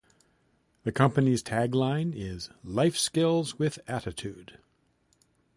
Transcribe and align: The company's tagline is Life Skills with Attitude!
The 0.83 0.91
company's 0.91 1.43
tagline 1.43 2.11
is 2.15 2.49
Life 2.63 2.97
Skills 2.97 3.59
with 3.59 3.77
Attitude! 3.87 4.57